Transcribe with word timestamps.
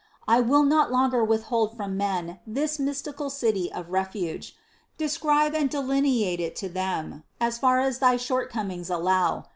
I 0.27 0.39
will 0.41 0.63
not 0.63 0.91
longer 0.91 1.23
withhold 1.23 1.77
from 1.77 1.95
men 1.95 2.39
this 2.47 2.79
mystical 2.79 3.29
City 3.29 3.71
of 3.71 3.91
refuge; 3.91 4.55
de 4.97 5.07
scribe 5.07 5.53
and 5.53 5.69
delineate 5.69 6.39
it 6.39 6.55
to 6.55 6.69
them, 6.69 7.23
as 7.39 7.59
far 7.59 7.79
as 7.81 7.99
thy 7.99 8.15
shortcom 8.15 8.71
ings 8.71 8.89
allow. 8.89 9.45